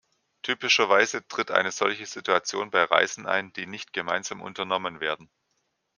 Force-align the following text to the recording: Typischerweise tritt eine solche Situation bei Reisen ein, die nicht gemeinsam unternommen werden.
Typischerweise 0.41 1.27
tritt 1.27 1.51
eine 1.51 1.71
solche 1.71 2.07
Situation 2.07 2.71
bei 2.71 2.85
Reisen 2.85 3.27
ein, 3.27 3.53
die 3.53 3.67
nicht 3.67 3.93
gemeinsam 3.93 4.41
unternommen 4.41 4.99
werden. 4.99 5.29